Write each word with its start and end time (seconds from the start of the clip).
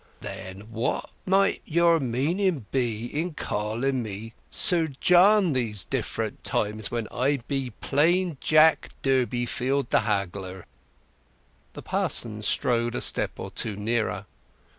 "Then 0.21 0.61
what 0.71 1.11
might 1.27 1.61
your 1.63 1.99
meaning 1.99 2.65
be 2.71 3.05
in 3.05 3.35
calling 3.35 4.01
me 4.01 4.33
'Sir 4.49 4.87
John' 4.99 5.53
these 5.53 5.83
different 5.83 6.43
times, 6.43 6.89
when 6.89 7.07
I 7.11 7.37
be 7.47 7.69
plain 7.81 8.39
Jack 8.41 8.89
Durbeyfield, 9.03 9.91
the 9.91 9.99
haggler?" 9.99 10.65
The 11.73 11.83
parson 11.83 12.41
rode 12.63 12.95
a 12.95 12.99
step 13.01 13.39
or 13.39 13.51
two 13.51 13.75
nearer. 13.75 14.25